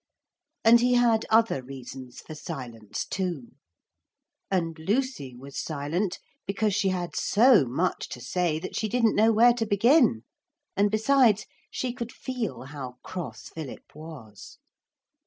And 0.63 0.79
he 0.79 0.95
had 0.95 1.27
other 1.29 1.61
reasons 1.61 2.21
for 2.21 2.33
silence 2.33 3.05
too. 3.05 3.51
And 4.49 4.75
Lucy 4.79 5.35
was 5.35 5.61
silent 5.61 6.17
because 6.47 6.73
she 6.73 6.89
had 6.89 7.15
so 7.15 7.65
much 7.65 8.09
to 8.09 8.19
say 8.19 8.57
that 8.57 8.75
she 8.75 8.89
didn't 8.89 9.13
know 9.15 9.31
where 9.31 9.53
to 9.53 9.65
begin; 9.67 10.23
and 10.75 10.89
besides, 10.89 11.45
she 11.69 11.93
could 11.93 12.11
feel 12.11 12.63
how 12.63 12.97
cross 13.03 13.49
Philip 13.53 13.93
was. 13.93 14.57